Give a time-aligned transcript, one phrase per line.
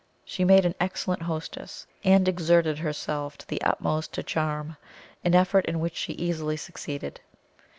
[0.25, 4.77] She made an excellent hostess, and exerted herself to the utmost to charm
[5.23, 7.19] an effort in which she easily succeeded.